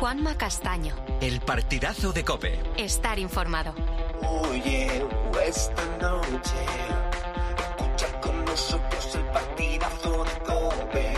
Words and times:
Juanma 0.00 0.34
Castaño. 0.34 0.94
El 1.20 1.42
partidazo 1.42 2.14
de 2.14 2.24
Cope. 2.24 2.58
Estar 2.78 3.18
informado. 3.18 3.74
Oye, 4.22 5.06
esta 5.44 5.84
noche, 6.00 6.56
escucha 7.58 8.20
con 8.22 8.44
nosotros 8.46 9.14
el 9.14 9.24
partidazo 9.26 10.24
de 10.24 10.38
Cope. 10.46 11.12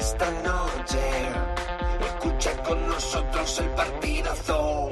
Esta 0.00 0.30
noche, 0.42 0.98
escucha 2.00 2.62
con 2.64 2.88
nosotros 2.88 3.58
el 3.60 3.68
partidazo. 3.70 4.90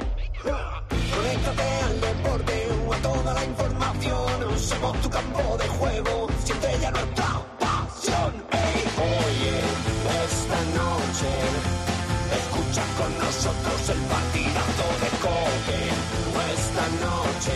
Conéctate 1.12 1.82
al 1.82 2.00
deporte, 2.00 2.68
a 2.92 3.02
toda 3.02 3.34
la 3.34 3.44
información. 3.44 4.56
Somos 4.56 5.00
tu 5.00 5.10
campo 5.10 5.56
de 5.58 5.66
juego, 5.66 6.28
siente 6.44 6.78
ya 6.80 6.92
nuestra 6.92 7.24
pasión. 7.24 7.55
Nosotros 13.46 13.88
el 13.90 14.02
partidazo 14.06 14.86
de 15.02 15.10
Cope. 15.22 15.80
Esta 16.52 16.86
noche, 17.06 17.52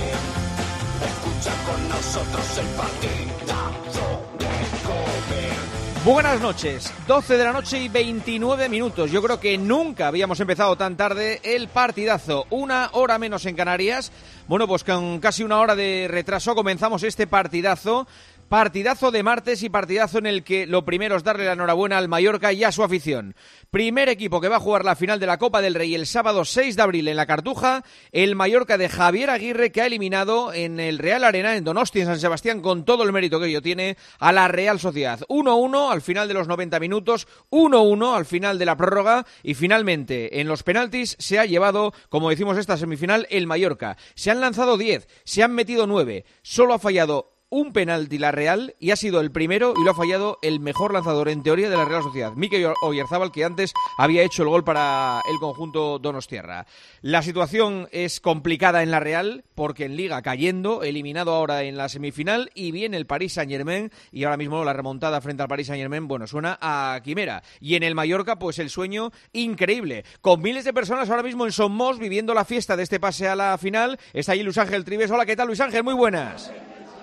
escucha 1.05 1.53
con 1.67 1.89
nosotros 1.89 2.59
el 2.59 2.67
partidazo 2.77 4.23
de 4.39 4.47
Cope. 4.87 6.05
Buenas 6.05 6.41
noches, 6.41 6.93
12 7.09 7.37
de 7.37 7.45
la 7.45 7.53
noche 7.53 7.83
y 7.83 7.89
29 7.89 8.69
minutos. 8.69 9.11
Yo 9.11 9.21
creo 9.21 9.41
que 9.41 9.59
nunca 9.59 10.07
habíamos 10.07 10.39
empezado 10.39 10.77
tan 10.77 10.97
tarde 10.97 11.41
el 11.43 11.67
partidazo. 11.67 12.47
Una 12.51 12.91
hora 12.93 13.19
menos 13.19 13.45
en 13.47 13.57
Canarias. 13.57 14.13
Bueno, 14.47 14.69
pues 14.69 14.85
con 14.85 15.19
casi 15.19 15.43
una 15.43 15.59
hora 15.59 15.75
de 15.75 16.07
retraso 16.09 16.55
comenzamos 16.55 17.03
este 17.03 17.27
partidazo. 17.27 18.07
Partidazo 18.51 19.13
de 19.13 19.23
martes 19.23 19.63
y 19.63 19.69
partidazo 19.69 20.19
en 20.19 20.27
el 20.27 20.43
que 20.43 20.67
lo 20.67 20.85
primero 20.85 21.15
es 21.15 21.23
darle 21.23 21.45
la 21.45 21.53
enhorabuena 21.53 21.99
al 21.99 22.09
Mallorca 22.09 22.53
y 22.53 22.65
a 22.65 22.73
su 22.73 22.83
afición. 22.83 23.37
Primer 23.71 24.09
equipo 24.09 24.41
que 24.41 24.49
va 24.49 24.57
a 24.57 24.61
jugar 24.61 24.85
la 24.85 24.97
final 24.97 25.21
de 25.21 25.29
la 25.29 25.39
Copa 25.39 25.63
del 25.63 25.77
Rey 25.77 25.95
el 25.95 26.05
sábado 26.05 26.45
6 26.45 26.75
de 26.75 26.83
abril 26.83 27.07
en 27.07 27.15
la 27.15 27.27
Cartuja, 27.27 27.85
el 28.11 28.35
Mallorca 28.35 28.77
de 28.77 28.89
Javier 28.89 29.31
Aguirre 29.31 29.71
que 29.71 29.83
ha 29.83 29.87
eliminado 29.87 30.53
en 30.53 30.81
el 30.81 30.99
Real 30.99 31.23
Arena 31.23 31.55
en 31.55 31.63
Donosti, 31.63 32.01
en 32.01 32.07
San 32.07 32.19
Sebastián, 32.19 32.61
con 32.61 32.85
todo 32.85 33.05
el 33.05 33.13
mérito 33.13 33.39
que 33.39 33.47
ello 33.47 33.63
tiene, 33.63 33.97
a 34.19 34.33
la 34.33 34.49
Real 34.49 34.81
Sociedad. 34.81 35.21
1-1 35.29 35.93
al 35.93 36.03
final 36.03 36.27
de 36.27 36.35
los 36.35 36.49
90 36.49 36.81
minutos, 36.81 37.29
1-1 37.51 38.17
al 38.17 38.27
final 38.27 38.59
de 38.59 38.67
la 38.67 38.77
prórroga 38.77 39.27
y 39.45 39.55
finalmente 39.55 40.41
en 40.41 40.49
los 40.49 40.65
penaltis 40.65 41.15
se 41.21 41.39
ha 41.39 41.47
llevado, 41.47 41.95
como 42.09 42.31
decimos 42.31 42.59
esta 42.59 42.77
semifinal, 42.77 43.29
el 43.31 43.47
Mallorca. 43.47 43.97
Se 44.17 44.33
han 44.33 44.41
lanzado 44.41 44.77
10, 44.77 45.07
se 45.23 45.45
han 45.45 45.55
metido 45.55 45.87
9, 45.87 46.25
solo 46.43 46.75
ha 46.75 46.81
fallado 46.81 47.40
un 47.51 47.73
penalti 47.73 48.19
la 48.19 48.31
Real 48.31 48.77
y 48.79 48.93
ha 48.93 48.97
sido 48.97 49.21
el 49.21 49.33
primero 49.33 49.75
y 49.77 49.85
lo 49.85 49.91
ha 49.91 49.95
fallado 49.95 50.39
el 50.41 50.61
mejor 50.61 50.95
lanzador 50.95 51.29
en 51.29 51.43
teoría 51.43 51.69
de 51.69 51.77
la 51.77 51.85
Real 51.85 52.03
Sociedad, 52.03 52.33
Mikel 52.33 52.73
Oyarzábal, 52.83 53.33
que 53.33 53.45
antes 53.45 53.73
había 53.99 54.23
hecho 54.23 54.45
el 54.45 54.49
gol 54.49 54.65
para 54.65 55.21
el 55.29 55.39
conjunto 55.39 55.99
Donostierra. 55.99 56.67
La 57.03 57.23
situación 57.23 57.89
es 57.91 58.21
complicada 58.21 58.83
en 58.83 58.93
la 58.93 59.01
Real 59.01 59.45
porque 59.57 59.85
en 59.85 59.97
Liga 59.97 60.23
cayendo, 60.23 60.85
eliminado 60.85 61.35
ahora 61.35 61.65
en 61.65 61.77
la 61.77 61.89
semifinal 61.89 62.51
y 62.55 62.71
viene 62.71 62.97
el 62.97 63.07
Paris 63.07 63.35
Saint-Germain 63.35 63.91
y 64.13 64.25
ahora 64.25 64.37
mismo 64.37 64.65
la 64.65 64.73
remontada 64.73 65.21
frente 65.21 65.43
al 65.43 65.49
Paris 65.49 65.67
Saint-Germain, 65.67 66.07
bueno, 66.07 66.29
suena 66.29 66.57
a 66.61 67.01
quimera. 67.03 67.43
Y 67.61 67.75
en 67.75 67.83
el 67.83 67.97
Mallorca, 67.97 68.39
pues 68.39 68.61
el 68.61 68.71
sueño 68.71 69.11
increíble, 69.33 70.05
con 70.21 70.41
miles 70.41 70.65
de 70.65 70.73
personas 70.73 71.11
ahora 71.11 71.25
mismo 71.25 71.47
en 71.47 71.53
Somos 71.53 71.99
viviendo 71.99 72.33
la 72.33 72.45
fiesta 72.45 72.77
de 72.77 72.85
este 72.85 73.01
pase 73.01 73.27
a 73.27 73.35
la 73.35 73.59
final. 73.59 73.99
Está 74.13 74.33
ahí 74.33 74.43
Luis 74.45 74.59
Ángel 74.59 74.85
Tribes. 74.85 75.11
Hola, 75.11 75.27
¿qué 75.27 75.35
tal 75.35 75.49
Luis 75.49 75.61
Ángel? 75.61 75.83
Muy 75.83 75.95
buenas. 75.95 76.53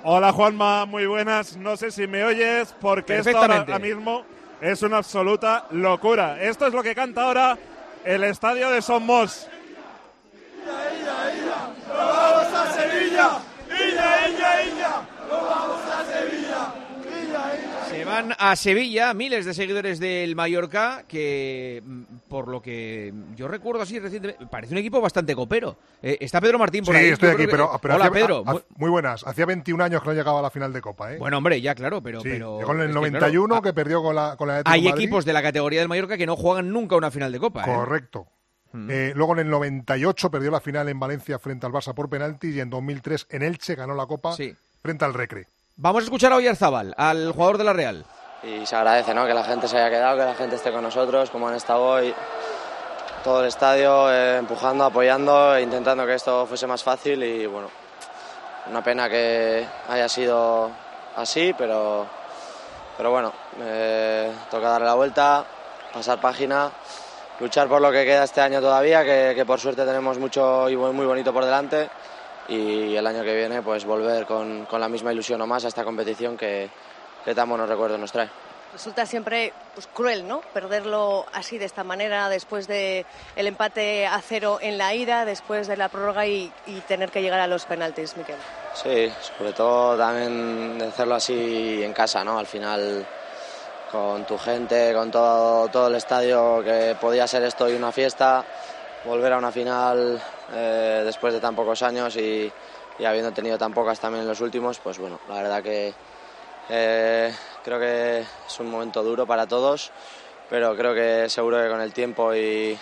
Hola 0.03 0.31
Juanma, 0.31 0.85
muy 0.85 1.05
buenas. 1.05 1.57
No 1.57 1.75
sé 1.75 1.91
si 1.91 2.07
me 2.07 2.23
oyes 2.23 2.73
porque 2.79 3.17
esto 3.17 3.37
ahora 3.37 3.79
mismo 3.79 4.23
es 4.61 4.81
una 4.81 4.97
absoluta 4.97 5.65
locura. 5.71 6.41
Esto 6.41 6.67
es 6.67 6.73
lo 6.73 6.83
que 6.83 6.95
canta 6.95 7.23
ahora 7.23 7.57
el 8.03 8.23
estadio 8.23 8.69
de 8.69 8.81
Somos. 8.81 9.47
vamos 11.93 12.53
a 12.53 12.73
Sevilla! 12.73 13.29
¡Illa, 13.69 14.29
illa, 14.29 14.63
illa! 14.63 15.01
¡No 15.29 15.35
vamos 15.45 15.81
a 15.91 16.05
Sevilla! 16.05 16.87
Se 17.97 18.05
van 18.05 18.33
a 18.37 18.55
Sevilla 18.55 19.13
miles 19.13 19.45
de 19.45 19.53
seguidores 19.53 19.99
del 19.99 20.35
Mallorca 20.35 21.03
que, 21.07 21.81
mm, 21.85 22.03
por 22.29 22.47
lo 22.47 22.61
que 22.61 23.13
yo 23.35 23.47
recuerdo 23.47 23.81
así 23.81 23.99
recientemente, 23.99 24.45
parece 24.47 24.73
un 24.73 24.77
equipo 24.79 25.01
bastante 25.01 25.35
copero. 25.35 25.77
Eh, 26.01 26.17
está 26.21 26.39
Pedro 26.39 26.59
Martín 26.59 26.83
por 26.83 26.95
sí, 26.95 27.01
ahí. 27.01 27.09
estoy 27.09 27.29
Yo 27.29 27.33
aquí, 27.35 27.45
creo 27.45 27.47
que- 27.47 27.51
pero, 27.71 27.79
pero 27.81 27.95
Hola, 27.95 28.11
Pedro. 28.11 28.43
ha- 28.45 28.51
Muy- 28.51 28.61
ha- 28.61 28.73
muy 28.77 28.89
buenas. 28.89 29.25
Hacía 29.25 29.45
21 29.45 29.83
años 29.83 30.01
que 30.01 30.09
no 30.09 30.13
llegaba 30.13 30.39
a 30.39 30.41
la 30.43 30.49
final 30.51 30.71
de 30.73 30.81
Copa, 30.81 31.13
¿eh? 31.13 31.17
Bueno, 31.17 31.37
hombre, 31.37 31.59
ya 31.61 31.73
claro, 31.75 32.01
pero... 32.03 32.21
Sí, 32.21 32.29
pero 32.29 32.59
llegó 32.59 32.71
en 32.73 32.77
el 32.81 32.83
es 32.83 32.89
que, 32.89 32.93
91 32.95 33.47
claro, 33.47 33.61
que 33.63 33.73
perdió 33.73 34.03
con 34.03 34.15
la, 34.15 34.35
con 34.37 34.47
la 34.47 34.61
Hay 34.65 34.83
de 34.83 34.89
equipos 34.89 35.25
de 35.25 35.33
la 35.33 35.41
categoría 35.41 35.79
del 35.79 35.89
Mallorca 35.89 36.17
que 36.17 36.25
no 36.25 36.35
juegan 36.35 36.71
nunca 36.71 36.95
una 36.95 37.09
final 37.11 37.31
de 37.31 37.39
Copa. 37.39 37.61
¿eh? 37.61 37.65
Correcto. 37.65 38.27
Mm. 38.73 38.89
Eh, 38.91 39.11
luego 39.15 39.33
en 39.33 39.39
el 39.39 39.49
98 39.49 40.29
perdió 40.29 40.51
la 40.51 40.59
final 40.59 40.87
en 40.89 40.99
Valencia 40.99 41.39
frente 41.39 41.65
al 41.65 41.71
Barça 41.71 41.93
por 41.95 42.09
penaltis 42.09 42.55
y 42.55 42.59
en 42.59 42.69
2003 42.69 43.25
en 43.31 43.41
Elche 43.41 43.75
ganó 43.75 43.95
la 43.95 44.05
Copa 44.05 44.33
Sí. 44.35 44.53
frente 44.83 45.05
al 45.05 45.13
Recre. 45.13 45.47
Vamos 45.79 46.01
a 46.01 46.05
escuchar 46.05 46.33
a 46.33 46.37
Oyarzábal, 46.37 46.95
al 46.97 47.33
jugador 47.33 47.59
de 47.59 47.63
la 47.63 47.71
Real. 47.71 48.03
y 48.41 48.65
se 48.65 48.75
agradece 48.75 49.13
¿no? 49.13 49.27
que 49.27 49.33
la 49.35 49.43
gente 49.43 49.67
se 49.67 49.77
haya 49.77 49.91
quedado, 49.91 50.17
que 50.17 50.25
la 50.25 50.33
gente 50.33 50.55
esté 50.55 50.71
con 50.71 50.81
nosotros, 50.81 51.29
como 51.29 51.47
han 51.47 51.53
estado 51.53 51.83
hoy, 51.83 52.15
todo 53.23 53.41
el 53.41 53.47
estadio 53.47 54.11
eh, 54.11 54.37
empujando, 54.37 54.85
apoyando, 54.85 55.55
e 55.55 55.61
intentando 55.61 56.03
que 56.07 56.15
esto 56.15 56.47
fuese 56.47 56.65
más 56.65 56.81
fácil 56.81 57.21
y 57.21 57.45
bueno, 57.45 57.69
una 58.71 58.83
pena 58.83 59.07
que 59.07 59.67
haya 59.87 60.09
sido 60.09 60.71
así, 61.15 61.53
pero, 61.55 62.07
pero 62.97 63.11
bueno, 63.11 63.31
eh, 63.59 64.31
toca 64.49 64.69
darle 64.69 64.87
la 64.87 64.95
vuelta, 64.95 65.45
pasar 65.93 66.19
página, 66.19 66.71
luchar 67.39 67.67
por 67.67 67.81
lo 67.81 67.91
que 67.91 68.03
queda 68.03 68.23
este 68.23 68.41
año 68.41 68.61
todavía, 68.61 69.03
que, 69.03 69.33
que 69.35 69.45
por 69.45 69.59
suerte 69.59 69.85
tenemos 69.85 70.17
mucho 70.17 70.67
y 70.71 70.75
muy 70.75 71.05
bonito 71.05 71.31
por 71.31 71.45
delante 71.45 71.87
y 72.47 72.95
el 72.95 73.05
año 73.05 73.23
que 73.23 73.35
viene 73.35 73.61
pues 73.61 73.85
volver 73.85 74.25
con, 74.25 74.65
con 74.65 74.79
la 74.79 74.89
misma 74.89 75.11
ilusión 75.11 75.41
o 75.41 75.47
más 75.47 75.65
a 75.65 75.67
esta 75.67 75.83
competición 75.83 76.37
que, 76.37 76.69
que 77.23 77.35
tan 77.35 77.49
buenos 77.49 77.67
recuerdos 77.67 77.99
nos 77.99 78.11
trae. 78.11 78.29
Resulta 78.73 79.05
siempre 79.05 79.53
pues, 79.73 79.87
cruel, 79.87 80.27
¿no? 80.27 80.41
Perderlo 80.53 81.25
así, 81.33 81.57
de 81.57 81.65
esta 81.65 81.83
manera, 81.83 82.29
después 82.29 82.67
de 82.67 83.05
el 83.35 83.47
empate 83.47 84.05
a 84.05 84.19
cero 84.21 84.59
en 84.61 84.77
la 84.77 84.93
ida, 84.93 85.25
después 85.25 85.67
de 85.67 85.77
la 85.77 85.89
prórroga 85.89 86.27
y, 86.27 86.51
y 86.65 86.79
tener 86.81 87.09
que 87.09 87.21
llegar 87.21 87.39
a 87.39 87.47
los 87.47 87.65
penaltis, 87.65 88.17
Miquel. 88.17 88.35
Sí, 88.73 89.11
sobre 89.37 89.53
todo 89.53 89.97
también 89.97 90.77
de 90.77 90.87
hacerlo 90.87 91.15
así 91.15 91.81
en 91.81 91.93
casa, 91.93 92.23
¿no? 92.23 92.37
Al 92.37 92.45
final 92.45 93.05
con 93.91 94.25
tu 94.25 94.37
gente, 94.37 94.93
con 94.93 95.09
todo, 95.09 95.69
todo 95.69 95.87
el 95.87 95.95
estadio, 95.95 96.61
que 96.61 96.95
podía 96.99 97.25
ser 97.25 97.43
esto 97.43 97.69
y 97.69 97.73
una 97.73 97.93
fiesta, 97.93 98.43
volver 99.07 99.31
a 99.31 99.37
una 99.37 99.51
final 99.51 100.21
eh, 100.53 101.01
después 101.05 101.33
de 101.33 101.39
tan 101.39 101.55
pocos 101.55 101.81
años 101.81 102.15
y, 102.17 102.51
habiendo 103.03 103.31
tenido 103.31 103.57
tan 103.57 103.73
pocas 103.73 103.99
también 103.99 104.23
en 104.23 104.27
los 104.27 104.41
últimos, 104.41 104.79
pues 104.79 104.99
bueno, 104.99 105.19
la 105.29 105.35
verdad 105.35 105.63
que 105.63 105.93
eh, 106.69 107.33
creo 107.63 107.79
que 107.79 108.19
es 108.19 108.59
un 108.59 108.69
momento 108.69 109.01
duro 109.03 109.25
para 109.25 109.47
todos, 109.47 109.91
pero 110.49 110.75
creo 110.75 110.93
que 110.93 111.29
seguro 111.29 111.61
que 111.61 111.69
con 111.69 111.79
el 111.79 111.93
tiempo 111.93 112.35
y, 112.35 112.77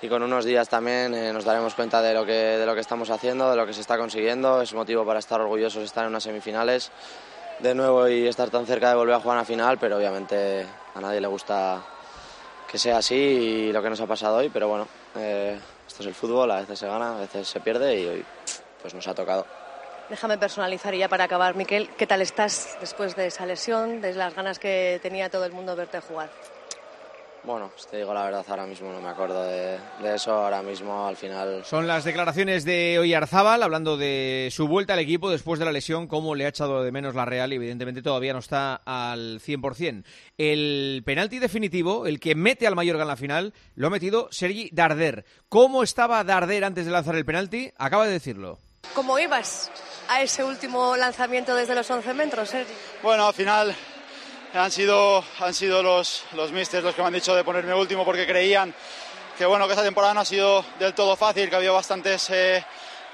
y 0.00 0.08
con 0.08 0.22
unos 0.22 0.44
días 0.44 0.68
también 0.68 1.14
eh, 1.14 1.32
nos 1.32 1.44
daremos 1.44 1.74
cuenta 1.74 2.00
de 2.00 2.14
lo, 2.14 2.24
que, 2.24 2.32
de 2.32 2.64
lo 2.64 2.74
que 2.74 2.80
estamos 2.80 3.10
haciendo, 3.10 3.50
de 3.50 3.56
lo 3.56 3.66
que 3.66 3.74
se 3.74 3.82
está 3.82 3.98
consiguiendo. 3.98 4.62
Es 4.62 4.72
motivo 4.72 5.04
para 5.04 5.18
estar 5.18 5.40
orgullosos 5.40 5.82
estar 5.82 6.04
en 6.04 6.10
unas 6.10 6.22
semifinales 6.22 6.90
de 7.58 7.74
nuevo 7.74 8.08
y 8.08 8.26
estar 8.26 8.48
tan 8.48 8.64
cerca 8.64 8.88
de 8.88 8.94
volver 8.94 9.16
a 9.16 9.20
jugar 9.20 9.38
a 9.38 9.44
final, 9.44 9.76
pero 9.78 9.98
obviamente 9.98 10.66
a 10.94 11.00
nadie 11.00 11.20
le 11.20 11.28
gusta 11.28 11.82
que 12.72 12.78
sea 12.78 12.96
así 12.96 13.14
y 13.14 13.72
lo 13.72 13.82
que 13.82 13.90
nos 13.90 14.00
ha 14.00 14.06
pasado 14.06 14.38
hoy, 14.38 14.48
pero 14.48 14.66
bueno, 14.66 14.88
eh, 15.16 15.58
esto 15.86 16.02
es 16.02 16.06
el 16.06 16.14
fútbol, 16.14 16.50
a 16.50 16.60
veces 16.60 16.78
se 16.78 16.86
gana, 16.86 17.18
a 17.18 17.20
veces 17.20 17.46
se 17.46 17.60
pierde 17.60 18.00
y 18.00 18.06
hoy 18.06 18.24
pues 18.80 18.94
nos 18.94 19.06
ha 19.06 19.14
tocado. 19.14 19.46
Déjame 20.08 20.38
personalizar 20.38 20.94
y 20.94 20.98
ya 20.98 21.08
para 21.08 21.24
acabar, 21.24 21.54
Miquel, 21.54 21.90
¿qué 21.90 22.06
tal 22.06 22.22
estás 22.22 22.78
después 22.80 23.14
de 23.14 23.26
esa 23.26 23.44
lesión, 23.44 24.00
de 24.00 24.14
las 24.14 24.34
ganas 24.34 24.58
que 24.58 24.98
tenía 25.02 25.28
todo 25.28 25.44
el 25.44 25.52
mundo 25.52 25.76
verte 25.76 26.00
jugar? 26.00 26.30
Bueno, 27.44 27.72
si 27.74 27.88
te 27.88 27.96
digo 27.96 28.14
la 28.14 28.24
verdad, 28.24 28.44
ahora 28.46 28.66
mismo 28.66 28.92
no 28.92 29.00
me 29.00 29.08
acuerdo 29.08 29.42
de, 29.42 29.76
de 30.00 30.14
eso, 30.14 30.32
ahora 30.32 30.62
mismo 30.62 31.08
al 31.08 31.16
final 31.16 31.64
Son 31.64 31.88
las 31.88 32.04
declaraciones 32.04 32.64
de 32.64 33.00
Oyarzábal 33.00 33.64
hablando 33.64 33.96
de 33.96 34.48
su 34.52 34.68
vuelta 34.68 34.92
al 34.92 35.00
equipo 35.00 35.28
después 35.28 35.58
de 35.58 35.64
la 35.64 35.72
lesión, 35.72 36.06
cómo 36.06 36.36
le 36.36 36.44
ha 36.44 36.50
echado 36.50 36.84
de 36.84 36.92
menos 36.92 37.16
la 37.16 37.24
Real 37.24 37.52
y 37.52 37.56
evidentemente 37.56 38.00
todavía 38.00 38.32
no 38.32 38.38
está 38.38 38.80
al 38.84 39.40
100%. 39.40 40.04
El 40.38 41.02
penalti 41.04 41.40
definitivo, 41.40 42.06
el 42.06 42.20
que 42.20 42.36
mete 42.36 42.68
al 42.68 42.76
Mallorca 42.76 43.02
en 43.02 43.08
la 43.08 43.16
final, 43.16 43.54
lo 43.74 43.88
ha 43.88 43.90
metido 43.90 44.28
Sergi 44.30 44.70
Darder. 44.72 45.24
¿Cómo 45.48 45.82
estaba 45.82 46.22
Darder 46.22 46.64
antes 46.64 46.86
de 46.86 46.92
lanzar 46.92 47.16
el 47.16 47.24
penalti? 47.24 47.72
Acaba 47.76 48.06
de 48.06 48.12
decirlo. 48.12 48.60
¿Cómo 48.94 49.18
ibas 49.18 49.68
a 50.08 50.22
ese 50.22 50.44
último 50.44 50.96
lanzamiento 50.96 51.56
desde 51.56 51.74
los 51.74 51.90
11 51.90 52.14
metros, 52.14 52.50
Sergi? 52.50 52.72
Bueno, 53.02 53.26
al 53.26 53.34
final 53.34 53.74
han 54.54 54.70
sido, 54.70 55.24
han 55.40 55.54
sido 55.54 55.82
los, 55.82 56.24
los 56.34 56.52
místers 56.52 56.84
los 56.84 56.94
que 56.94 57.00
me 57.00 57.08
han 57.08 57.14
dicho 57.14 57.34
de 57.34 57.44
ponerme 57.44 57.74
último 57.74 58.04
porque 58.04 58.26
creían 58.26 58.74
que, 59.36 59.46
bueno, 59.46 59.66
que 59.66 59.72
esta 59.72 59.84
temporada 59.84 60.14
no 60.14 60.20
ha 60.20 60.24
sido 60.24 60.64
del 60.78 60.94
todo 60.94 61.16
fácil, 61.16 61.48
que 61.48 61.56
había 61.56 61.72
bastantes 61.72 62.28
eh, 62.30 62.64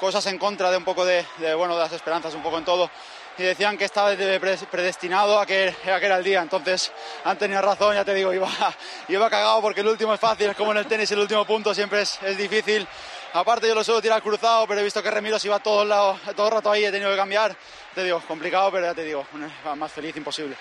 cosas 0.01 0.27
en 0.27 0.39
contra 0.39 0.71
de 0.71 0.77
un 0.77 0.85
poco 0.85 1.05
de, 1.05 1.25
de, 1.39 1.55
bueno, 1.55 1.75
de 1.75 1.81
las 1.81 1.93
esperanzas, 1.93 2.35
un 2.35 2.43
poco 2.43 2.59
en 2.59 2.65
todo. 2.65 2.91
y 3.39 3.45
decían 3.45 3.79
que 3.79 3.85
estaba 3.85 4.15
predestinado 4.71 5.39
a 5.39 5.47
que, 5.47 5.69
a 5.69 6.01
que 6.01 6.07
era 6.07 6.19
el 6.19 6.25
día. 6.25 6.43
Entonces 6.43 6.91
han 7.25 7.39
tenido 7.39 7.63
razón, 7.63 7.95
ya 7.95 8.05
te 8.05 8.15
digo, 8.15 8.33
iba, 8.33 8.49
iba 9.09 9.31
cagado 9.31 9.61
porque 9.63 9.81
el 9.81 9.89
último 9.89 10.15
es 10.15 10.21
fácil, 10.21 10.51
es 10.51 10.57
como 10.57 10.73
en 10.73 10.79
el 10.79 10.87
tenis, 10.87 11.11
el 11.13 11.21
último 11.21 11.45
punto 11.45 11.73
siempre 11.73 12.03
es, 12.03 12.19
es 12.23 12.37
difícil. 12.37 12.87
Aparte 13.35 13.69
yo 13.69 13.75
lo 13.75 13.85
suelo 13.85 14.03
tirar 14.03 14.23
cruzado, 14.23 14.67
pero 14.67 14.81
he 14.81 14.85
visto 14.85 15.03
que 15.03 15.11
Remiro 15.11 15.39
se 15.39 15.49
iba 15.49 15.59
todo 15.61 15.83
el, 15.83 15.89
lado, 15.91 16.19
todo 16.35 16.49
el 16.49 16.53
rato 16.55 16.71
ahí, 16.71 16.85
he 16.85 16.91
tenido 16.91 17.11
que 17.11 17.17
cambiar. 17.17 17.55
Te 17.95 18.03
digo, 18.03 18.21
complicado, 18.27 18.73
pero 18.73 18.87
ya 18.87 18.95
te 18.95 19.05
digo, 19.05 19.27
más 19.77 19.93
feliz 19.93 20.17
imposible. 20.17 20.57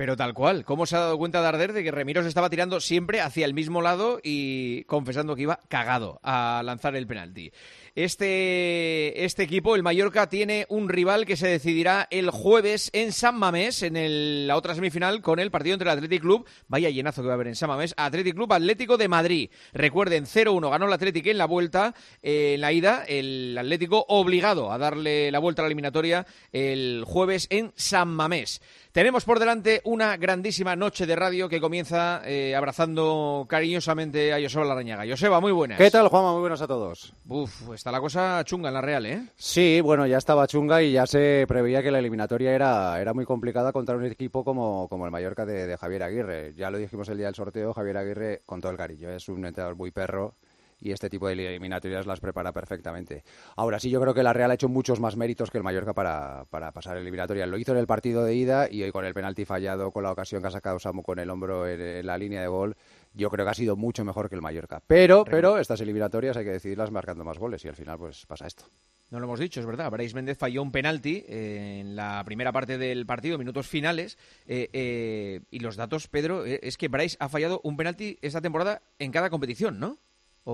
Pero 0.00 0.16
tal 0.16 0.32
cual, 0.32 0.64
¿cómo 0.64 0.86
se 0.86 0.96
ha 0.96 1.00
dado 1.00 1.18
cuenta 1.18 1.42
Darder 1.42 1.74
de 1.74 1.84
que 1.84 1.90
Remiro 1.90 2.22
se 2.22 2.28
estaba 2.28 2.48
tirando 2.48 2.80
siempre 2.80 3.20
hacia 3.20 3.44
el 3.44 3.52
mismo 3.52 3.82
lado 3.82 4.18
y 4.22 4.84
confesando 4.84 5.36
que 5.36 5.42
iba 5.42 5.60
cagado 5.68 6.20
a 6.22 6.62
lanzar 6.64 6.96
el 6.96 7.06
penalti? 7.06 7.52
Este, 7.94 9.26
este 9.26 9.42
equipo, 9.42 9.76
el 9.76 9.82
Mallorca, 9.82 10.30
tiene 10.30 10.64
un 10.70 10.88
rival 10.88 11.26
que 11.26 11.36
se 11.36 11.48
decidirá 11.48 12.08
el 12.10 12.30
jueves 12.30 12.88
en 12.94 13.12
San 13.12 13.36
Mamés, 13.36 13.82
en 13.82 14.46
la 14.46 14.56
otra 14.56 14.74
semifinal, 14.74 15.20
con 15.20 15.38
el 15.38 15.50
partido 15.50 15.74
entre 15.74 15.90
el 15.90 15.98
Athletic 15.98 16.22
Club, 16.22 16.46
vaya 16.66 16.88
llenazo 16.88 17.20
que 17.20 17.26
va 17.26 17.34
a 17.34 17.34
haber 17.34 17.48
en 17.48 17.56
San 17.56 17.68
Mamés, 17.68 17.92
Athletic 17.98 18.34
Club 18.34 18.54
Atlético 18.54 18.96
de 18.96 19.08
Madrid. 19.08 19.50
Recuerden, 19.74 20.24
0-1 20.24 20.70
ganó 20.70 20.86
el 20.86 20.94
Athletic 20.94 21.26
en 21.26 21.36
la 21.36 21.44
vuelta, 21.44 21.94
eh, 22.22 22.54
en 22.54 22.62
la 22.62 22.72
ida, 22.72 23.04
el 23.06 23.54
Atlético 23.58 24.06
obligado 24.08 24.72
a 24.72 24.78
darle 24.78 25.30
la 25.30 25.40
vuelta 25.40 25.60
a 25.60 25.64
la 25.64 25.68
eliminatoria 25.68 26.26
el 26.52 27.04
jueves 27.06 27.48
en 27.50 27.72
San 27.74 28.08
Mamés. 28.08 28.62
Tenemos 28.92 29.24
por 29.24 29.38
delante 29.38 29.80
una 29.84 30.16
grandísima 30.16 30.74
noche 30.74 31.06
de 31.06 31.14
radio 31.14 31.48
que 31.48 31.60
comienza 31.60 32.22
eh, 32.24 32.56
abrazando 32.56 33.46
cariñosamente 33.48 34.34
a 34.34 34.42
Joseba 34.42 34.64
Larrañaga. 34.64 35.04
Joseba, 35.08 35.40
muy 35.40 35.52
buenas. 35.52 35.78
¿Qué 35.78 35.92
tal, 35.92 36.08
Juanma? 36.08 36.32
Muy 36.32 36.40
buenas 36.40 36.60
a 36.60 36.66
todos. 36.66 37.14
Uf, 37.28 37.72
está 37.72 37.92
la 37.92 38.00
cosa 38.00 38.42
chunga 38.44 38.66
en 38.66 38.74
la 38.74 38.80
Real, 38.80 39.06
¿eh? 39.06 39.22
Sí, 39.36 39.80
bueno, 39.80 40.08
ya 40.08 40.18
estaba 40.18 40.48
chunga 40.48 40.82
y 40.82 40.90
ya 40.90 41.06
se 41.06 41.44
preveía 41.46 41.84
que 41.84 41.92
la 41.92 42.00
eliminatoria 42.00 42.52
era, 42.52 43.00
era 43.00 43.14
muy 43.14 43.24
complicada 43.24 43.70
contra 43.72 43.94
un 43.94 44.04
equipo 44.06 44.42
como, 44.42 44.88
como 44.88 45.04
el 45.04 45.12
Mallorca 45.12 45.46
de, 45.46 45.68
de 45.68 45.76
Javier 45.76 46.02
Aguirre. 46.02 46.54
Ya 46.56 46.68
lo 46.72 46.78
dijimos 46.78 47.08
el 47.10 47.18
día 47.18 47.26
del 47.26 47.36
sorteo, 47.36 47.72
Javier 47.72 47.96
Aguirre, 47.96 48.42
con 48.44 48.60
todo 48.60 48.72
el 48.72 48.78
cariño, 48.78 49.08
es 49.10 49.28
un 49.28 49.46
entrenador 49.46 49.76
muy 49.76 49.92
perro 49.92 50.34
y 50.80 50.92
este 50.92 51.10
tipo 51.10 51.26
de 51.26 51.34
eliminatorias 51.34 52.06
las 52.06 52.20
prepara 52.20 52.52
perfectamente. 52.52 53.22
Ahora 53.56 53.78
sí, 53.78 53.90
yo 53.90 54.00
creo 54.00 54.14
que 54.14 54.22
la 54.22 54.32
Real 54.32 54.50
ha 54.50 54.54
hecho 54.54 54.68
muchos 54.68 55.00
más 55.00 55.16
méritos 55.16 55.50
que 55.50 55.58
el 55.58 55.64
Mallorca 55.64 55.92
para, 55.92 56.44
para 56.50 56.72
pasar 56.72 56.96
eliminatoria. 56.96 57.46
Lo 57.46 57.58
hizo 57.58 57.72
en 57.72 57.78
el 57.78 57.86
partido 57.86 58.24
de 58.24 58.34
ida 58.34 58.70
y 58.70 58.82
hoy 58.82 58.92
con 58.92 59.04
el 59.04 59.14
penalti 59.14 59.44
fallado, 59.44 59.90
con 59.90 60.02
la 60.02 60.12
ocasión 60.12 60.42
que 60.42 60.48
ha 60.48 60.52
sacado 60.52 60.78
Samu 60.78 61.02
con 61.02 61.18
el 61.18 61.30
hombro 61.30 61.68
en, 61.68 62.06
la 62.06 62.18
línea 62.18 62.40
de 62.40 62.48
gol, 62.48 62.76
yo 63.14 63.30
creo 63.30 63.44
que 63.44 63.50
ha 63.50 63.54
sido 63.54 63.76
mucho 63.76 64.04
mejor 64.04 64.28
que 64.28 64.34
el 64.36 64.42
Mallorca. 64.42 64.82
Pero, 64.86 65.24
pero 65.24 65.58
estas 65.58 65.80
eliminatorias 65.80 66.36
hay 66.36 66.44
que 66.44 66.52
decidirlas 66.52 66.90
marcando 66.90 67.24
más 67.24 67.38
goles 67.38 67.64
y 67.64 67.68
al 67.68 67.76
final 67.76 67.98
pues 67.98 68.26
pasa 68.26 68.46
esto. 68.46 68.64
No 69.10 69.18
lo 69.18 69.26
hemos 69.26 69.40
dicho, 69.40 69.58
es 69.58 69.66
verdad. 69.66 69.90
Brais 69.90 70.14
Méndez 70.14 70.38
falló 70.38 70.62
un 70.62 70.70
penalti 70.70 71.24
eh, 71.26 71.80
en 71.80 71.96
la 71.96 72.22
primera 72.24 72.52
parte 72.52 72.78
del 72.78 73.06
partido, 73.06 73.38
minutos 73.38 73.66
finales. 73.66 74.16
Eh, 74.46 74.70
eh, 74.72 75.40
y 75.50 75.58
los 75.58 75.74
datos, 75.74 76.06
Pedro, 76.06 76.44
es 76.44 76.76
que 76.76 76.86
Brais 76.86 77.16
ha 77.18 77.28
fallado 77.28 77.60
un 77.64 77.76
penalti 77.76 78.18
esta 78.22 78.40
temporada 78.40 78.82
en 79.00 79.10
cada 79.10 79.28
competición, 79.28 79.80
¿no? 79.80 79.98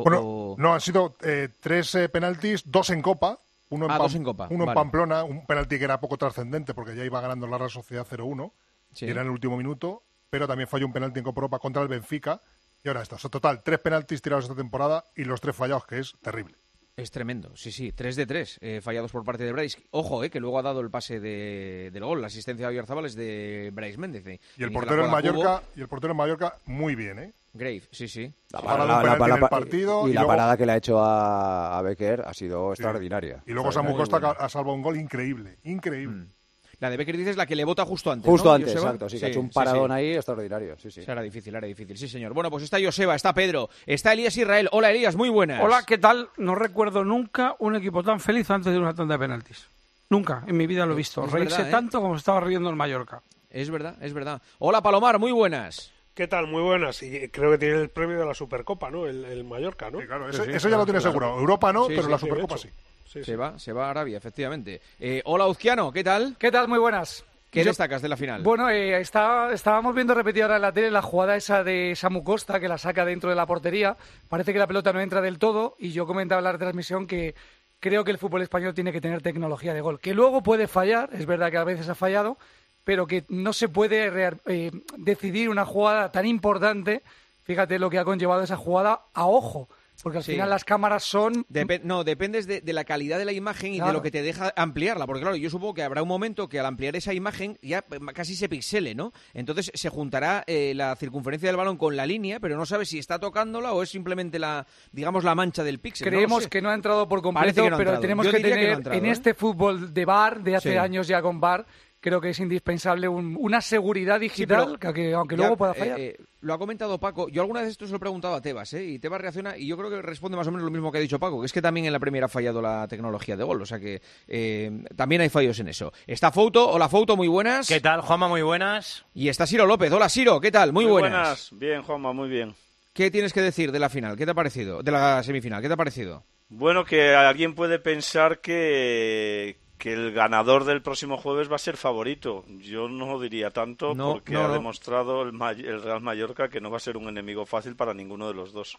Bueno, 0.03 0.55
no, 0.59 0.75
han 0.75 0.81
sido 0.81 1.17
eh, 1.23 1.49
tres 1.61 1.95
eh, 1.95 2.09
penaltis, 2.09 2.63
dos 2.67 2.91
en 2.91 3.03
Copa. 3.03 3.39
Uno 3.69 3.87
en, 3.87 3.91
ah, 3.91 4.07
en 4.13 4.23
Copa. 4.23 4.47
Uno 4.51 4.65
en 4.65 4.75
Pamplona, 4.75 5.25
un 5.25 5.45
penalti 5.45 5.79
que 5.79 5.85
era 5.85 6.01
poco 6.01 6.17
trascendente 6.17 6.73
porque 6.73 6.95
ya 6.95 7.05
iba 7.05 7.21
ganando 7.21 7.47
la 7.47 7.59
Real 7.59 7.71
Sociedad 7.71 8.07
0-1 8.09 8.53
y 9.01 9.05
era 9.07 9.23
en 9.23 9.27
el 9.27 9.33
último 9.33 9.57
minuto, 9.57 10.03
pero 10.31 10.47
también 10.47 10.69
falló 10.69 10.87
un 10.87 10.93
penalti 10.93 11.19
en 11.19 11.25
Copa 11.25 11.41
Europa 11.41 11.59
contra 11.59 11.83
el 11.83 11.89
Benfica. 11.89 12.41
Y 12.85 12.89
ahora 12.89 13.03
esto, 13.03 13.17
o 13.21 13.29
total, 13.29 13.63
tres 13.65 13.81
penaltis 13.81 14.23
tirados 14.23 14.45
esta 14.45 14.55
temporada 14.55 15.05
y 15.17 15.25
los 15.25 15.41
tres 15.41 15.57
fallados, 15.57 15.87
que 15.87 15.99
es 15.99 16.15
terrible. 16.23 16.57
Es 16.97 17.11
tremendo, 17.11 17.55
sí, 17.55 17.73
sí, 17.73 17.93
tres 17.93 18.17
de 18.17 18.25
tres 18.25 18.59
eh, 18.63 18.81
fallados 18.83 19.13
por 19.13 19.23
parte 19.23 19.45
de 19.45 19.53
Bryce. 19.53 19.83
Ojo, 19.91 20.25
eh, 20.25 20.31
que 20.31 20.41
luego 20.41 20.59
ha 20.59 20.63
dado 20.63 20.81
el 20.81 20.91
pase 20.91 21.21
de, 21.21 21.91
del 21.93 22.05
gol, 22.05 22.23
la 22.23 22.29
asistencia 22.29 22.67
de 22.67 22.73
Oyarzabal 22.73 23.05
es 23.05 23.15
de 23.15 23.71
Bryce 23.75 23.99
Méndez. 23.99 24.41
y 24.57 24.63
el 24.63 24.73
portero 24.73 25.05
en 25.05 25.11
Mallorca, 25.11 25.63
y 25.77 25.83
el 25.83 25.89
portero 25.89 26.13
en 26.13 26.17
Mallorca 26.17 26.57
muy 26.65 26.95
bien, 26.95 27.19
¿eh? 27.19 27.33
Grave, 27.57 27.83
sí, 27.91 28.07
sí. 28.07 28.33
La, 28.51 29.49
partido, 29.49 30.09
y, 30.09 30.13
la 30.13 30.27
parada 30.27 30.57
que 30.57 30.67
le 30.67 30.73
ha 30.73 30.77
hecho 30.77 30.99
a, 31.01 31.81
Becker 31.83 32.23
ha 32.27 32.35
sido 32.35 32.73
extraordinaria. 32.73 33.43
Y 33.47 33.53
luego 33.53 33.73
Samu 33.73 33.97
Costa 33.97 34.17
ha 34.17 34.49
salvado 34.49 34.75
un 34.75 34.83
gol 34.83 34.97
increíble, 34.99 35.59
increíble. 35.65 36.25
Mm. 36.25 36.37
La 36.79 36.91
de 36.91 36.99
Becker 36.99 37.17
dices 37.17 37.37
la 37.37 37.47
que 37.47 37.57
le 37.57 37.65
vota 37.65 37.87
justo 37.87 38.13
antes. 38.13 38.29
Justo 38.29 38.53
antes, 38.53 38.75
exacto. 38.75 39.09
Sí, 39.09 39.19
que 39.19 39.27
ha 39.27 39.29
hecho 39.29 39.41
un 39.41 39.49
paradón 39.49 39.91
ahí 39.91 40.13
extraordinario. 40.13 40.77
Sí, 40.79 40.91
sí. 40.91 41.01
Era 41.07 41.23
difícil, 41.23 41.55
era 41.55 41.67
difícil. 41.67 41.97
Sí, 41.97 42.07
señor. 42.07 42.35
Bueno, 42.35 42.51
pues 42.51 42.65
está 42.65 42.79
Joseba, 42.83 43.15
está 43.15 43.33
Pedro, 43.33 43.71
está 43.87 44.13
Elías 44.13 44.37
Israel. 44.37 44.69
Hola, 44.73 44.91
Elías, 44.91 45.17
muy 45.17 45.31
buenas. 45.31 45.63
Hola, 45.63 45.85
¿qué 45.87 45.97
tal? 45.97 46.29
No 46.37 46.55
recuerdo 46.55 47.03
nunca 47.05 47.57
un 47.61 47.77
equipo 47.77 48.03
tan 48.03 48.21
feliz 48.21 48.51
antes 48.51 48.73
de 48.73 48.79
una 48.79 48.95
tanda 48.95 49.15
de 49.15 49.19
penaltis. 49.19 49.67
Nunca, 50.11 50.45
en 50.47 50.57
mi 50.57 50.67
vida 50.67 50.85
lo 50.85 50.93
he 50.93 50.97
visto. 50.97 51.25
Reírse 51.27 51.63
¿eh? 51.63 51.71
tanto 51.71 52.01
como 52.01 52.17
estaba 52.17 52.41
riendo 52.41 52.69
en 52.69 52.77
Mallorca. 52.77 53.23
Es 53.49 53.71
verdad, 53.71 53.97
es 54.03 54.13
verdad. 54.13 54.43
Hola, 54.59 54.83
Palomar, 54.83 55.19
muy 55.19 55.33
buenas. 55.33 55.96
¿Qué 56.17 56.27
tal? 56.27 56.47
Muy 56.47 56.63
buenas. 56.63 57.03
Y 57.03 57.29
creo 57.29 57.51
que 57.51 57.59
tiene 57.59 57.75
el 57.75 57.91
premio 57.91 58.19
de 58.19 58.25
la 58.25 58.33
Supercopa, 58.33 58.91
¿no? 58.91 59.07
El, 59.07 59.45
Mallorca, 59.45 59.91
¿no? 59.91 59.99
claro, 59.99 60.31
eso, 60.31 60.47
ya 60.47 60.79
lo 60.79 60.87
tiene 60.87 61.03
seguro. 61.03 61.39
Europa 61.39 61.75
no, 61.75 61.89
pero 61.89 62.09
la 62.09 62.17
Supercopa 62.17 62.57
sí. 62.57 62.71
Se 63.05 63.37
va, 63.37 63.59
se 63.59 63.75
va 63.75 63.89
a 63.89 63.91
Arabia, 63.91 64.17
efectivamente. 64.17 64.81
Eh, 64.99 65.21
hola, 65.27 65.47
Uzquiano, 65.47 65.93
¿qué 65.93 66.03
tal? 66.03 66.35
¿Qué 66.39 66.51
tal? 66.51 66.69
Muy 66.69 66.79
buenas. 66.79 67.23
¿Qué 67.51 67.65
destacas 67.65 68.01
de 68.01 68.09
la 68.09 68.17
final? 68.17 68.43
Bueno, 68.43 68.71
eh, 68.71 68.99
estábamos 68.99 69.95
viendo 69.95 70.15
repetida 70.15 70.45
ahora 70.45 70.57
en 70.57 70.63
la 70.63 70.73
tele 70.73 70.91
la 70.91 71.03
jugada 71.03 71.37
esa 71.37 71.63
de 71.63 71.95
Samu 71.95 72.25
Costa, 72.25 72.61
que 72.61 72.69
la 72.69 72.79
saca 72.79 73.05
dentro 73.05 73.29
de 73.29 73.37
la 73.37 73.45
portería. 73.45 73.99
Parece 74.31 74.55
que 74.55 74.59
la 74.59 74.67
pelota 74.67 74.95
no 74.95 75.03
entra 75.03 75.21
del 75.21 75.39
todo 75.39 75.77
y 75.79 75.93
yo 75.93 76.07
comentaba 76.07 76.39
en 76.39 76.45
la 76.45 76.57
transmisión 76.57 77.07
que 77.07 77.35
creo 77.79 78.05
que 78.05 78.11
el 78.11 78.19
fútbol 78.19 78.41
español 78.41 78.73
tiene 78.73 78.91
que 78.91 79.03
tener 79.03 79.21
tecnología 79.21 79.75
de 79.75 79.83
gol. 79.83 80.01
Que 80.01 80.15
luego 80.15 80.43
puede 80.43 80.67
fallar, 80.67 81.11
es 81.13 81.27
verdad 81.27 81.51
que 81.51 81.59
a 81.59 81.65
veces 81.65 81.91
ha 81.91 81.95
fallado, 81.95 82.39
pero 82.87 83.09
que 83.09 83.25
no 83.29 83.53
se 83.53 83.69
puede 83.69 84.31
eh, 84.47 84.71
decidir 84.97 85.49
una 85.49 85.65
jugada 85.65 86.13
tan 86.13 86.25
importante. 86.25 87.03
Fíjate 87.43 87.81
lo 87.81 87.91
que 87.91 87.99
ha 87.99 88.05
conllevado 88.05 88.45
esa 88.45 88.57
jugada 88.57 89.07
a 89.13 89.27
ojo. 89.27 89.69
Porque 90.05 90.19
al 90.19 90.25
final 90.25 90.51
las 90.51 90.65
cámaras 90.65 91.03
son... 91.03 91.47
no, 91.83 92.05
dependes 92.05 92.47
de, 92.47 92.63
la 92.73 92.85
calidad 92.85 93.19
de 93.19 93.25
la 93.25 93.33
imagen 93.33 93.75
y 93.75 93.81
de 93.81 93.93
lo 93.93 94.03
que 94.03 94.13
te 94.13 94.23
deja 94.23 94.53
ampliarla. 94.55 95.05
Porque 95.05 95.23
claro, 95.23 95.35
yo 95.35 95.51
supongo 95.51 95.75
que 95.75 95.83
habrá 95.83 96.03
un 96.03 96.09
momento 96.09 96.49
que 96.49 96.61
al 96.61 96.67
ampliar 96.67 96.95
esa 96.95 97.13
imagen 97.13 97.59
ya 97.61 97.83
casi 98.15 98.37
se 98.37 98.49
pixele, 98.49 98.95
¿no? 98.95 99.13
Entonces 99.35 99.73
se 99.75 99.89
juntará 99.89 100.45
eh, 100.47 100.73
la 100.77 100.95
circunferencia 100.95 101.49
del 101.49 101.57
balón 101.57 101.79
con 101.79 101.97
la 101.97 102.07
línea, 102.07 102.39
pero 102.39 102.57
no 102.57 102.67
sabes 102.67 102.91
si 102.91 102.99
está 102.99 103.19
tocándola 103.19 103.73
o 103.73 103.83
es 103.83 103.89
simplemente 103.89 104.39
la, 104.39 104.65
digamos, 104.93 105.25
la 105.25 105.35
mancha 105.35 105.65
del 105.65 105.81
píxel. 105.81 106.07
Creemos 106.07 106.47
que 106.47 106.63
no 106.63 106.71
ha 106.71 106.75
entrado 106.75 107.09
por 107.09 107.21
completo, 107.21 107.67
pero 107.77 107.99
tenemos 107.99 108.29
que 108.29 108.39
tener 108.39 108.81
en 108.93 109.07
este 109.07 109.35
fútbol 109.35 109.93
de 109.93 110.05
bar, 110.05 110.43
de 110.43 110.55
hace 110.55 110.79
años 110.79 111.09
ya 111.09 111.21
con 111.21 111.41
bar, 111.41 111.67
creo 112.07 112.21
que 112.21 112.31
es 112.31 112.39
indispensable 112.39 113.09
una 113.09 113.61
seguridad 113.61 114.21
digital, 114.21 114.79
que, 114.79 115.13
aunque 115.13 115.37
luego 115.37 115.57
pueda 115.57 115.75
fallar. 115.75 115.99
Eh, 115.99 116.17
lo 116.41 116.55
ha 116.55 116.59
comentado 116.59 117.01
Paco. 117.01 117.29
Yo 117.29 117.43
alguna 117.43 117.63
vez 117.63 117.71
esto 117.71 117.85
se 117.85 117.91
lo 117.91 117.97
he 117.97 117.99
preguntado 117.99 118.37
a 118.37 118.41
Tebas, 118.41 118.73
¿eh? 118.75 118.85
y 118.85 119.01
Tebas 119.01 119.21
reacciona, 119.21 119.59
y 119.59 119.67
yo 119.67 119.77
creo 119.77 119.91
que 119.91 120.01
responde 120.01 120.37
más 120.37 120.47
o 120.47 120.53
menos 120.53 120.65
lo 120.65 120.71
mismo 120.71 120.93
que 120.93 120.99
ha 120.99 121.01
dicho 121.01 121.19
Paco, 121.19 121.41
que 121.41 121.47
es 121.47 121.53
que 121.53 121.61
también 121.61 121.85
en 121.85 121.93
la 121.93 121.99
primera 121.99 122.27
ha 122.27 122.29
fallado 122.29 122.63
la 122.63 122.87
tecnología 122.87 123.37
de 123.37 123.43
gol, 123.43 123.61
o 123.61 123.67
sea 123.67 123.81
que 123.81 124.01
eh, 124.29 124.85
también 124.95 125.21
hay 125.21 125.31
fallos 125.31 125.59
en 125.59 125.67
eso. 125.67 125.93
Está 126.07 126.31
Foto, 126.31 126.71
hola 126.71 126.89
Foto, 126.89 127.17
muy 127.17 127.27
buenas. 127.27 127.67
¿Qué 127.67 127.81
tal, 127.81 128.03
Juanma? 128.03 128.29
Muy 128.29 128.43
buenas. 128.43 129.05
Y 129.13 129.27
está 129.29 129.45
Siro 129.45 129.67
López, 129.67 129.91
hola 129.91 130.09
Siro, 130.09 130.41
¿qué 130.41 130.53
tal? 130.53 130.73
Muy, 130.73 130.85
muy 130.85 131.01
buenas. 131.01 131.49
Bien, 131.55 131.83
Juanma, 131.83 132.13
muy 132.13 132.29
bien. 132.29 132.55
¿Qué 132.93 133.11
tienes 133.11 133.33
que 133.33 133.43
decir 133.43 133.73
de 133.73 133.81
la 133.81 133.89
final? 133.89 134.17
¿Qué 134.17 134.25
te 134.25 134.31
ha 134.31 134.35
parecido? 134.35 134.81
De 134.81 134.93
la 134.93 135.25
semifinal, 135.25 135.61
¿qué 135.61 135.67
te 135.67 135.75
ha 135.75 135.77
parecido? 135.77 136.23
Bueno, 136.51 136.85
que 136.85 137.17
alguien 137.17 137.57
puede 137.57 137.81
pensar 137.81 138.41
que, 138.41 139.57
que 139.79 139.93
el 139.93 140.13
ganador 140.13 140.65
del 140.65 140.83
próximo 140.83 141.19
jueves 141.19 141.51
va 141.51 141.57
a 141.57 141.59
ser 141.59 141.77
favorito. 141.77 142.45
Yo 142.59 142.89
no 142.89 143.21
diría 143.21 143.51
tanto 143.51 143.95
porque 143.95 144.37
ha 144.37 144.49
demostrado 144.49 145.23
el, 145.23 145.39
Real 145.83 146.01
Mallorca 146.01 146.49
que 146.49 146.61
no 146.61 146.71
va 146.71 146.79
a 146.79 146.81
ser 146.81 146.97
un 146.97 147.09
enemigo 147.09 147.47
fácil 147.47 147.77
para 147.77 147.93
ninguno 147.93 148.29
de 148.29 148.35
los 148.35 148.53
dos. 148.53 148.79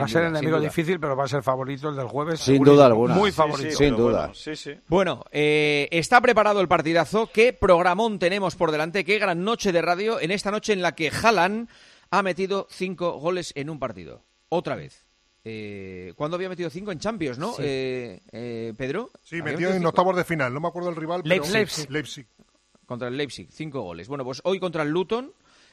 va 0.00 0.04
a 0.04 0.08
ser 0.08 0.22
un 0.22 0.36
enemigo 0.36 0.58
difícil, 0.58 0.98
pero 0.98 1.16
va 1.16 1.24
a 1.24 1.28
ser 1.28 1.42
favorito 1.42 1.90
el 1.90 1.96
del 1.96 2.08
jueves. 2.08 2.40
Sin 2.40 2.62
duda 2.62 2.86
alguna. 2.86 3.14
Muy 3.14 3.30
favorito. 3.30 3.76
sin 3.76 3.94
duda. 3.94 4.32
Bueno, 4.88 5.24
eh, 5.30 5.88
está 5.90 6.20
preparado 6.20 6.60
el 6.60 6.68
partidazo. 6.68 7.28
¿Qué 7.32 7.52
programón 7.52 8.18
tenemos 8.18 8.56
por 8.56 8.70
delante? 8.70 9.04
¿Qué 9.04 9.18
gran 9.18 9.44
noche 9.44 9.72
de 9.72 9.82
radio 9.82 10.20
en 10.20 10.30
esta 10.30 10.50
noche 10.50 10.72
en 10.72 10.82
la 10.82 10.92
que 10.92 11.10
Haaland 11.10 11.68
ha 12.10 12.22
metido 12.22 12.66
cinco 12.70 13.18
goles 13.18 13.52
en 13.54 13.68
un 13.68 13.78
partido? 13.78 14.22
Otra 14.48 14.76
vez. 14.76 15.11
Eh, 15.44 16.12
¿Cuándo 16.16 16.36
había 16.36 16.48
metido 16.48 16.70
cinco 16.70 16.92
en 16.92 16.98
Champions, 16.98 17.38
no? 17.38 17.54
Eh, 17.58 18.20
eh, 18.30 18.72
Pedro. 18.76 19.10
Sí, 19.22 19.42
metió 19.42 19.72
en 19.72 19.84
octavos 19.84 20.16
de 20.16 20.24
final. 20.24 20.52
No 20.54 20.60
me 20.60 20.68
acuerdo 20.68 20.90
el 20.90 20.96
rival. 20.96 21.22
Pero... 21.24 21.44
Leipzig. 21.44 21.90
Leipzig. 21.90 22.26
Contra 22.86 23.08
el 23.08 23.16
Leipzig, 23.16 23.48
cinco 23.50 23.80
goles. 23.80 24.08
Bueno, 24.08 24.24
pues 24.24 24.40
hoy 24.44 24.60
contra 24.60 24.82
el 24.82 24.90
Luton, 24.90 25.32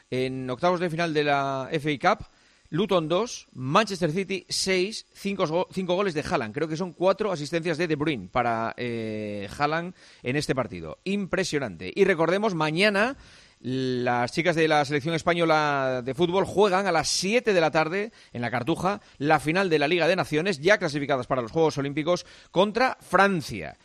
en 0.09 0.49
octavos 0.49 0.79
de 0.79 0.89
final 0.89 1.13
de 1.13 1.23
la 1.23 1.69
FA 1.71 2.15
Cup. 2.17 2.25
Luton 2.71 3.07
2, 3.07 3.47
Manchester 3.53 4.11
City 4.11 4.45
6, 4.47 5.07
5 5.11 5.95
goles 5.95 6.13
de 6.13 6.21
Haaland. 6.21 6.53
Creo 6.53 6.67
que 6.67 6.77
son 6.77 6.93
cuatro 6.93 7.31
asistencias 7.31 7.79
de 7.79 7.87
De 7.87 7.95
Bruyne 7.95 8.29
para 8.29 8.75
eh, 8.77 9.49
Haaland 9.57 9.95
en 10.21 10.35
este 10.35 10.53
partido. 10.53 10.99
Impresionante. 11.03 11.91
Y 11.93 12.03
recordemos, 12.03 12.53
mañana 12.53 13.17
las 13.59 14.31
chicas 14.31 14.55
de 14.55 14.67
la 14.67 14.85
selección 14.85 15.15
española 15.15 16.01
de 16.03 16.13
fútbol 16.13 16.45
juegan 16.45 16.87
a 16.87 16.91
las 16.91 17.09
7 17.09 17.53
de 17.53 17.61
la 17.61 17.71
tarde 17.71 18.11
en 18.31 18.41
la 18.41 18.51
Cartuja 18.51 19.01
la 19.17 19.39
final 19.39 19.69
de 19.69 19.79
la 19.79 19.87
Liga 19.87 20.07
de 20.07 20.15
Naciones, 20.15 20.59
ya 20.59 20.77
clasificadas 20.77 21.27
para 21.27 21.41
los 21.41 21.51
Juegos 21.51 21.77
Olímpicos, 21.77 22.25
contra 22.51 22.97
Francia. 23.01 23.77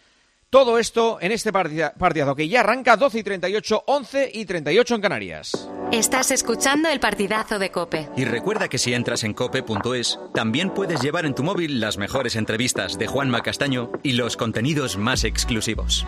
Todo 0.54 0.78
esto 0.78 1.18
en 1.20 1.32
este 1.32 1.52
partidazo 1.52 2.36
que 2.36 2.48
ya 2.48 2.60
arranca 2.60 2.96
12 2.96 3.18
y 3.18 3.22
38, 3.24 3.84
11 3.88 4.30
y 4.34 4.44
38 4.44 4.94
en 4.94 5.00
Canarias. 5.00 5.68
Estás 5.90 6.30
escuchando 6.30 6.88
el 6.88 7.00
partidazo 7.00 7.58
de 7.58 7.70
Cope. 7.72 8.08
Y 8.16 8.24
recuerda 8.24 8.68
que 8.68 8.78
si 8.78 8.94
entras 8.94 9.24
en 9.24 9.34
cope.es, 9.34 10.20
también 10.32 10.70
puedes 10.70 11.00
llevar 11.00 11.26
en 11.26 11.34
tu 11.34 11.42
móvil 11.42 11.80
las 11.80 11.98
mejores 11.98 12.36
entrevistas 12.36 12.98
de 12.98 13.08
Juanma 13.08 13.42
Castaño 13.42 13.90
y 14.04 14.12
los 14.12 14.36
contenidos 14.36 14.96
más 14.96 15.24
exclusivos. 15.24 16.06